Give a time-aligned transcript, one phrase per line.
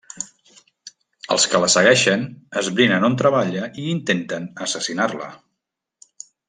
[1.35, 2.25] Els que la segueixen
[2.63, 5.33] esbrinen on treballa i intenten assassinar-la.